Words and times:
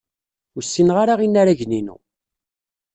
Ur 0.55 0.63
ssineɣ 0.65 0.97
ara 0.99 1.23
inaragen-inu. 1.27 1.97